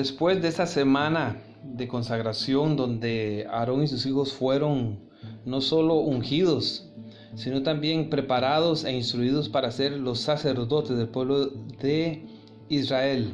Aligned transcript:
después 0.00 0.40
de 0.40 0.48
esa 0.48 0.64
semana 0.64 1.36
de 1.62 1.86
consagración 1.86 2.74
donde 2.74 3.46
Aarón 3.50 3.82
y 3.82 3.86
sus 3.86 4.06
hijos 4.06 4.32
fueron 4.32 4.98
no 5.44 5.60
solo 5.60 5.96
ungidos, 5.96 6.90
sino 7.34 7.62
también 7.62 8.08
preparados 8.08 8.86
e 8.86 8.92
instruidos 8.92 9.50
para 9.50 9.70
ser 9.70 9.92
los 9.92 10.20
sacerdotes 10.20 10.96
del 10.96 11.08
pueblo 11.08 11.48
de 11.82 12.24
Israel. 12.70 13.30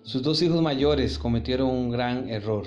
Sus 0.00 0.22
dos 0.22 0.40
hijos 0.40 0.62
mayores 0.62 1.18
cometieron 1.18 1.68
un 1.68 1.90
gran 1.90 2.30
error. 2.30 2.64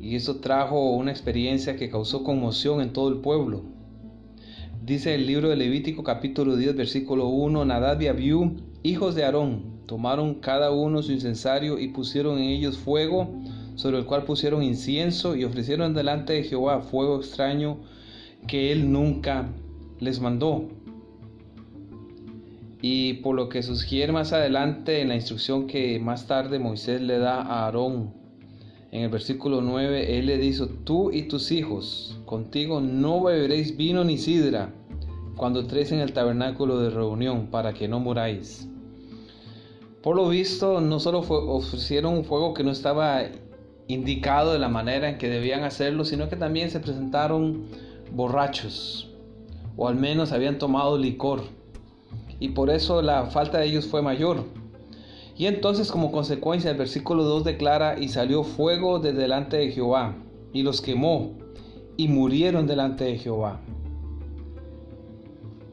Y 0.00 0.16
eso 0.16 0.40
trajo 0.40 0.96
una 0.96 1.12
experiencia 1.12 1.76
que 1.76 1.90
causó 1.90 2.24
conmoción 2.24 2.80
en 2.80 2.92
todo 2.92 3.08
el 3.08 3.18
pueblo. 3.18 3.62
Dice 4.84 5.14
el 5.14 5.28
libro 5.28 5.48
de 5.48 5.54
Levítico 5.54 6.02
capítulo 6.02 6.56
10 6.56 6.74
versículo 6.74 7.28
1, 7.28 7.64
Nadab 7.64 8.02
y 8.02 8.08
Abiú, 8.08 8.56
hijos 8.82 9.14
de 9.16 9.24
Aarón, 9.24 9.75
tomaron 9.86 10.34
cada 10.34 10.70
uno 10.70 11.02
su 11.02 11.12
incensario 11.12 11.78
y 11.78 11.88
pusieron 11.88 12.38
en 12.38 12.50
ellos 12.50 12.76
fuego, 12.76 13.28
sobre 13.76 13.98
el 13.98 14.04
cual 14.04 14.24
pusieron 14.24 14.62
incienso 14.62 15.36
y 15.36 15.44
ofrecieron 15.44 15.94
delante 15.94 16.32
de 16.32 16.44
Jehová 16.44 16.80
fuego 16.80 17.16
extraño 17.16 17.78
que 18.46 18.72
él 18.72 18.90
nunca 18.90 19.48
les 20.00 20.20
mandó. 20.20 20.68
Y 22.82 23.14
por 23.14 23.34
lo 23.34 23.48
que 23.48 23.62
sugiere 23.62 24.12
más 24.12 24.32
adelante 24.32 25.00
en 25.00 25.08
la 25.08 25.16
instrucción 25.16 25.66
que 25.66 25.98
más 25.98 26.26
tarde 26.26 26.58
Moisés 26.58 27.00
le 27.00 27.18
da 27.18 27.40
a 27.40 27.64
Aarón, 27.64 28.14
en 28.92 29.02
el 29.02 29.08
versículo 29.10 29.60
9, 29.60 30.18
él 30.18 30.26
le 30.26 30.38
dice, 30.38 30.66
tú 30.84 31.10
y 31.10 31.22
tus 31.22 31.50
hijos, 31.50 32.18
contigo 32.24 32.80
no 32.80 33.22
beberéis 33.22 33.76
vino 33.76 34.04
ni 34.04 34.16
sidra 34.16 34.72
cuando 35.36 35.60
entréis 35.60 35.92
en 35.92 36.00
el 36.00 36.12
tabernáculo 36.12 36.78
de 36.78 36.90
reunión, 36.90 37.48
para 37.48 37.74
que 37.74 37.88
no 37.88 38.00
muráis. 38.00 38.68
Por 40.06 40.14
lo 40.14 40.28
visto, 40.28 40.80
no 40.80 41.00
solo 41.00 41.18
ofrecieron 41.18 42.14
un 42.14 42.24
fuego 42.24 42.54
que 42.54 42.62
no 42.62 42.70
estaba 42.70 43.22
indicado 43.88 44.52
de 44.52 44.60
la 44.60 44.68
manera 44.68 45.08
en 45.08 45.18
que 45.18 45.28
debían 45.28 45.64
hacerlo, 45.64 46.04
sino 46.04 46.28
que 46.28 46.36
también 46.36 46.70
se 46.70 46.78
presentaron 46.78 47.64
borrachos, 48.12 49.10
o 49.76 49.88
al 49.88 49.96
menos 49.96 50.30
habían 50.30 50.58
tomado 50.58 50.96
licor, 50.96 51.42
y 52.38 52.50
por 52.50 52.70
eso 52.70 53.02
la 53.02 53.26
falta 53.26 53.58
de 53.58 53.66
ellos 53.66 53.88
fue 53.88 54.00
mayor. 54.00 54.44
Y 55.36 55.46
entonces 55.46 55.90
como 55.90 56.12
consecuencia 56.12 56.70
el 56.70 56.76
versículo 56.76 57.24
2 57.24 57.42
declara, 57.42 57.98
y 57.98 58.06
salió 58.06 58.44
fuego 58.44 59.00
de 59.00 59.12
delante 59.12 59.56
de 59.56 59.72
Jehová, 59.72 60.14
y 60.52 60.62
los 60.62 60.82
quemó, 60.82 61.32
y 61.96 62.06
murieron 62.06 62.68
delante 62.68 63.02
de 63.02 63.18
Jehová. 63.18 63.60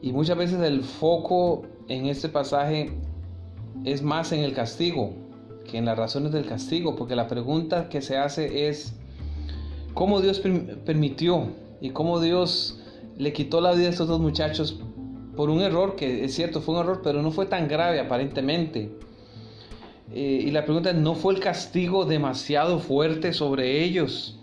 Y 0.02 0.12
muchas 0.12 0.36
veces 0.36 0.60
el 0.60 0.82
foco 0.82 1.62
en 1.86 2.06
este 2.06 2.28
pasaje 2.28 2.90
es 3.84 4.02
más 4.02 4.32
en 4.32 4.40
el 4.40 4.52
castigo 4.52 5.12
que 5.70 5.78
en 5.78 5.84
las 5.84 5.96
razones 5.96 6.32
del 6.32 6.46
castigo, 6.46 6.96
porque 6.96 7.16
la 7.16 7.28
pregunta 7.28 7.88
que 7.88 8.02
se 8.02 8.16
hace 8.16 8.68
es, 8.68 8.94
¿cómo 9.94 10.20
Dios 10.20 10.40
permitió 10.84 11.48
y 11.80 11.90
cómo 11.90 12.20
Dios 12.20 12.80
le 13.16 13.32
quitó 13.32 13.60
la 13.60 13.72
vida 13.72 13.86
a 13.86 13.90
estos 13.90 14.08
dos 14.08 14.20
muchachos 14.20 14.80
por 15.36 15.50
un 15.50 15.60
error, 15.60 15.96
que 15.96 16.24
es 16.24 16.34
cierto, 16.34 16.60
fue 16.60 16.74
un 16.74 16.82
error, 16.82 17.00
pero 17.02 17.22
no 17.22 17.30
fue 17.30 17.46
tan 17.46 17.68
grave 17.68 18.00
aparentemente? 18.00 18.92
Eh, 20.12 20.44
y 20.46 20.50
la 20.50 20.64
pregunta 20.64 20.90
es, 20.90 20.96
¿no 20.96 21.14
fue 21.14 21.34
el 21.34 21.40
castigo 21.40 22.04
demasiado 22.04 22.78
fuerte 22.78 23.32
sobre 23.32 23.82
ellos? 23.82 24.38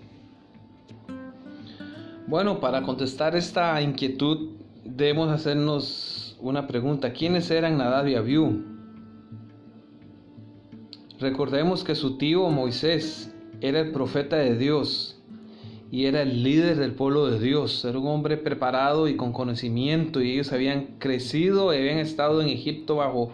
Bueno, 2.28 2.60
para 2.60 2.82
contestar 2.82 3.36
esta 3.36 3.82
inquietud 3.82 4.52
debemos 4.84 5.30
hacernos 5.30 6.38
una 6.40 6.66
pregunta. 6.68 7.14
¿Quiénes 7.14 7.52
eran 7.52 7.78
Nadab 7.78 8.08
y 8.08 8.16
Abiú? 8.16 8.71
Recordemos 11.22 11.84
que 11.84 11.94
su 11.94 12.18
tío 12.18 12.50
Moisés 12.50 13.32
era 13.62 13.80
el 13.80 13.92
profeta 13.92 14.38
de 14.38 14.58
Dios 14.58 15.22
y 15.92 16.06
era 16.06 16.24
el 16.24 16.42
líder 16.42 16.78
del 16.78 16.96
pueblo 16.96 17.28
de 17.28 17.40
Dios. 17.40 17.86
Era 17.86 18.00
un 18.00 18.08
hombre 18.08 18.38
preparado 18.38 19.08
y 19.08 19.16
con 19.16 19.32
conocimiento 19.32 20.20
y 20.20 20.32
ellos 20.32 20.52
habían 20.52 20.96
crecido 20.98 21.76
y 21.76 21.78
habían 21.78 22.00
estado 22.00 22.42
en 22.42 22.48
Egipto 22.48 22.96
bajo 22.96 23.30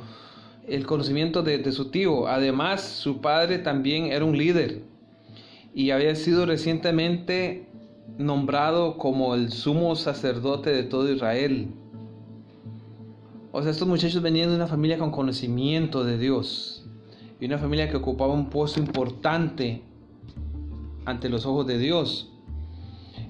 el 0.68 0.86
conocimiento 0.86 1.44
de, 1.44 1.59
de, 1.59 1.72
su 1.72 1.90
tío. 1.90 2.28
Además, 2.28 2.81
su 2.81 3.22
padre 3.22 3.58
también 3.58 4.08
era 4.08 4.25
un 4.25 4.38
líder 4.38 4.81
y 5.74 5.92
había 5.92 6.14
sido 6.16 6.46
recientemente 6.46 7.69
nombrado 8.18 8.98
como 8.98 9.34
el 9.34 9.50
sumo 9.54 9.96
sacerdote 9.96 10.72
de 10.72 10.84
todo 10.84 11.09
Israel. 11.09 11.69
O 13.54 13.62
sea, 13.62 13.72
estos 13.72 13.88
muchachos 13.88 14.22
venían 14.22 14.50
de 14.50 14.58
una 14.58 14.68
familia 14.68 14.98
con 14.98 15.09
conocimiento 15.12 16.04
de 16.04 16.18
Dios 16.18 16.84
y 17.40 17.46
una 17.46 17.58
familia 17.58 17.90
que 17.90 17.98
ocupaba 17.98 18.34
un 18.34 18.50
puesto 18.50 18.80
importante 18.80 19.81
ante 21.06 21.30
los 21.30 21.46
ojos 21.46 21.68
de 21.68 21.78
Dios. 21.78 22.31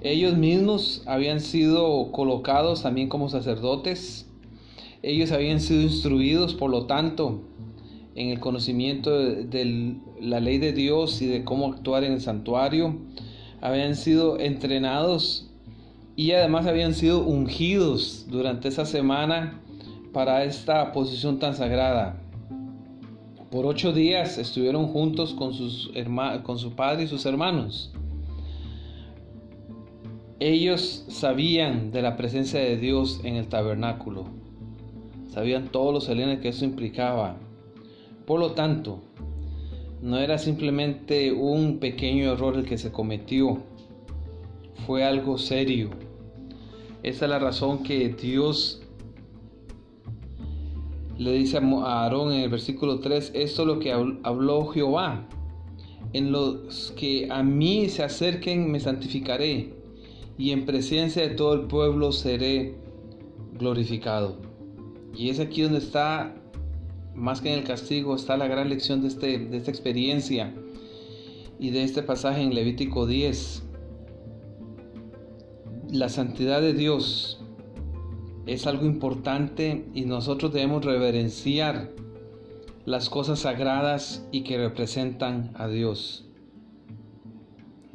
Ellos 0.02 0.38
mismos 0.38 1.04
habían 1.06 1.40
sido 1.40 2.12
colocados 2.12 2.84
también 2.84 3.10
como 3.10 3.30
sacerdotes. 3.30 4.30
Ellos 5.02 5.32
habían 5.32 5.60
sido 5.60 5.82
instruidos, 5.82 6.54
por 6.54 6.70
lo 6.70 6.86
tanto, 6.86 7.42
en 8.16 8.30
el 8.30 8.40
conocimiento 8.40 9.18
de, 9.18 9.96
la 10.20 10.40
ley 10.40 10.58
de 10.58 10.74
Dios 10.74 11.22
y 11.22 11.28
de 11.28 11.44
cómo 11.44 11.72
actuar 11.74 12.04
en 12.04 12.14
el 12.14 12.22
santuario. 12.22 12.98
Habían 13.62 13.96
sido 13.96 14.40
entrenados 14.40 15.50
y 16.16 16.32
además 16.32 16.66
habían 16.68 16.94
sido 16.94 17.24
ungidos 17.24 18.26
durante 18.28 18.70
esa 18.70 18.86
semana 18.86 19.62
para 20.14 20.44
esta 20.44 20.92
posición 20.92 21.40
tan 21.40 21.56
sagrada. 21.56 22.22
Por 23.52 23.66
ocho 23.66 23.94
días 23.94 24.38
estuvieron 24.38 24.88
juntos 24.88 25.34
con, 25.34 25.54
sus 25.54 25.92
con 26.44 26.60
su 26.60 26.76
padre 26.76 27.04
y 27.04 27.08
sus 27.08 27.26
hermanos. 27.26 27.94
Ellos 30.40 31.06
sabían 31.08 31.92
de 31.92 32.02
la 32.02 32.18
presencia 32.18 32.60
de 32.60 32.78
Dios 32.78 33.22
en 33.24 33.36
el 33.36 33.48
tabernáculo. 33.48 34.26
Sabían 35.30 35.70
todos 35.70 35.94
los 35.94 36.10
elementos 36.10 36.42
que 36.42 36.50
eso 36.50 36.66
implicaba. 36.66 37.38
Por 38.26 38.42
lo 38.42 38.52
tanto, 38.52 39.00
no 40.02 40.18
era 40.18 40.38
simplemente 40.38 41.32
un 41.32 41.80
pequeño 41.80 42.34
error 42.34 42.58
el 42.58 42.66
que 42.66 42.78
se 42.78 42.92
cometió. 42.92 43.64
Fue 44.86 45.06
algo 45.06 45.38
serio. 45.38 45.92
Esa 47.02 47.26
es 47.26 47.32
la 47.32 47.40
razón 47.40 47.84
que 47.84 48.10
Dios 48.10 48.82
le 51.18 51.32
dice 51.32 51.58
a 51.58 51.62
Aarón 51.62 52.32
en 52.34 52.42
el 52.42 52.50
versículo 52.50 53.00
3, 53.00 53.32
esto 53.34 53.62
es 53.64 53.68
lo 53.68 53.80
que 53.80 53.92
habló 53.92 54.68
Jehová. 54.68 55.28
En 56.14 56.32
los 56.32 56.94
que 56.96 57.28
a 57.30 57.44
mí 57.44 57.90
se 57.90 58.04
acerquen 58.04 58.72
me 58.72 58.80
santificaré, 58.80 59.74
y 60.38 60.52
en 60.52 60.66
presencia 60.66 61.24
de 61.24 61.30
todo 61.30 61.54
el 61.54 61.62
pueblo 61.62 62.12
seré 62.12 62.76
glorificado. 63.58 64.38
Y 65.16 65.30
es 65.30 65.40
aquí 65.40 65.64
donde 65.64 65.80
está, 65.80 66.36
más 67.16 67.42
que 67.42 67.52
en 67.52 67.60
el 67.60 67.66
castigo, 67.66 68.16
está 68.16 68.38
la 68.38 68.48
gran 68.48 68.70
lección 68.70 69.02
de, 69.02 69.08
este, 69.08 69.40
de 69.40 69.58
esta 69.58 69.72
experiencia 69.72 70.54
y 71.60 71.72
de 71.72 71.84
este 71.84 72.04
pasaje 72.04 72.42
en 72.42 72.54
Levítico 72.54 73.08
10. 73.08 73.64
La 75.92 76.10
santidad 76.10 76.62
de 76.62 76.74
Dios 76.74 77.42
es 78.48 78.66
algo 78.66 78.86
importante 78.86 79.86
y 79.94 80.06
nosotros 80.06 80.54
debemos 80.54 80.84
reverenciar 80.86 81.92
las 82.86 83.10
cosas 83.10 83.40
sagradas 83.40 84.26
y 84.32 84.42
que 84.42 84.58
representan 84.58 85.52
a 85.56 85.68
Dios. 85.68 86.26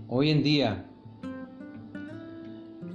Hoy 0.09 0.29
en 0.29 0.43
día, 0.43 0.87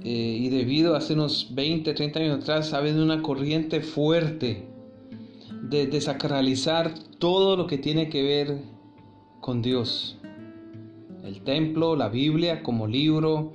eh, 0.04 0.38
y 0.40 0.48
debido 0.50 0.94
a 0.94 0.98
hace 0.98 1.14
unos 1.14 1.48
20, 1.56 1.92
30 1.92 2.20
años 2.20 2.42
atrás, 2.42 2.72
ha 2.72 2.78
habido 2.78 3.02
una 3.02 3.22
corriente 3.22 3.80
fuerte 3.80 4.68
de 5.62 5.88
desacralizar 5.88 6.94
todo 7.18 7.56
lo 7.56 7.66
que 7.66 7.78
tiene 7.78 8.08
que 8.08 8.22
ver 8.22 8.62
con 9.40 9.62
Dios. 9.62 10.18
El 11.24 11.40
templo, 11.42 11.96
la 11.96 12.08
Biblia 12.08 12.62
como 12.62 12.86
libro, 12.86 13.52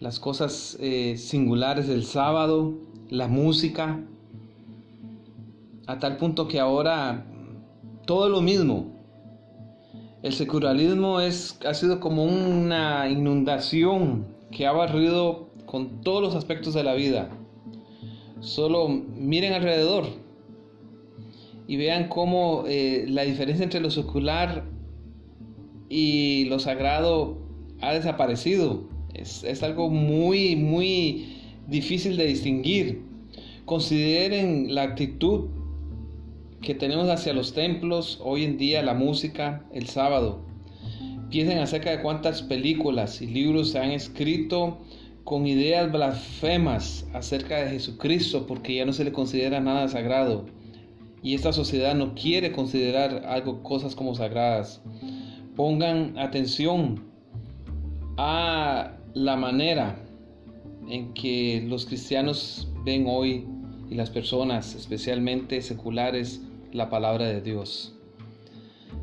las 0.00 0.18
cosas 0.18 0.76
eh, 0.80 1.16
singulares 1.16 1.86
del 1.86 2.04
sábado, 2.04 2.74
la 3.10 3.28
música, 3.28 4.00
a 5.86 5.98
tal 5.98 6.16
punto 6.16 6.48
que 6.48 6.58
ahora 6.58 7.26
todo 8.06 8.28
lo 8.28 8.40
mismo. 8.40 8.96
El 10.22 10.32
secularismo 10.32 11.20
es, 11.20 11.58
ha 11.64 11.74
sido 11.74 12.00
como 12.00 12.24
una 12.24 13.08
inundación 13.08 14.26
que 14.50 14.66
ha 14.66 14.72
barrido 14.72 15.50
con 15.66 16.00
todos 16.00 16.22
los 16.22 16.34
aspectos 16.34 16.74
de 16.74 16.82
la 16.82 16.94
vida. 16.94 17.30
Solo 18.40 18.88
miren 18.88 19.52
alrededor 19.52 20.06
y 21.68 21.76
vean 21.76 22.08
cómo 22.08 22.64
eh, 22.66 23.04
la 23.08 23.22
diferencia 23.22 23.64
entre 23.64 23.80
lo 23.80 23.90
secular 23.90 24.64
y 25.88 26.46
lo 26.46 26.58
sagrado 26.58 27.38
ha 27.80 27.92
desaparecido. 27.92 28.88
Es, 29.14 29.44
es 29.44 29.62
algo 29.62 29.90
muy, 29.90 30.56
muy 30.56 31.35
difícil 31.66 32.16
de 32.16 32.26
distinguir. 32.26 33.02
Consideren 33.64 34.74
la 34.74 34.82
actitud 34.82 35.46
que 36.62 36.74
tenemos 36.74 37.08
hacia 37.08 37.32
los 37.32 37.52
templos, 37.52 38.20
hoy 38.22 38.44
en 38.44 38.58
día 38.58 38.82
la 38.82 38.94
música, 38.94 39.64
el 39.72 39.88
sábado. 39.88 40.40
Piensen 41.30 41.58
acerca 41.58 41.90
de 41.90 42.02
cuántas 42.02 42.42
películas 42.42 43.20
y 43.20 43.26
libros 43.26 43.70
se 43.70 43.78
han 43.78 43.90
escrito 43.90 44.78
con 45.24 45.46
ideas 45.46 45.90
blasfemas 45.90 47.06
acerca 47.12 47.64
de 47.64 47.70
Jesucristo 47.70 48.46
porque 48.46 48.76
ya 48.76 48.86
no 48.86 48.92
se 48.92 49.04
le 49.04 49.12
considera 49.12 49.60
nada 49.60 49.88
sagrado. 49.88 50.46
Y 51.22 51.34
esta 51.34 51.52
sociedad 51.52 51.96
no 51.96 52.14
quiere 52.14 52.52
considerar 52.52 53.24
algo, 53.26 53.62
cosas 53.64 53.96
como 53.96 54.14
sagradas. 54.14 54.80
Pongan 55.56 56.16
atención 56.16 57.02
a 58.16 58.92
la 59.14 59.36
manera 59.36 60.05
en 60.88 61.12
que 61.14 61.64
los 61.66 61.86
cristianos 61.86 62.68
ven 62.84 63.06
hoy 63.08 63.46
y 63.90 63.94
las 63.94 64.10
personas, 64.10 64.74
especialmente 64.74 65.62
seculares, 65.62 66.42
la 66.72 66.90
palabra 66.90 67.26
de 67.26 67.40
Dios. 67.40 67.94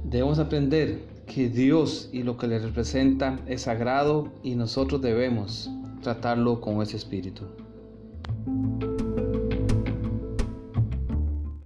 Debemos 0.03 0.39
aprender 0.39 0.99
que 1.25 1.49
Dios 1.49 2.09
y 2.11 2.23
lo 2.23 2.37
que 2.37 2.47
le 2.47 2.59
representa 2.59 3.39
es 3.47 3.61
sagrado 3.63 4.31
y 4.43 4.55
nosotros 4.55 5.01
debemos 5.01 5.69
tratarlo 6.01 6.59
con 6.59 6.81
ese 6.81 6.97
espíritu. 6.97 7.45